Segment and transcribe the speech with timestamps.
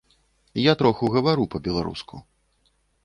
[0.59, 2.15] Я троху гавару па-беларуску.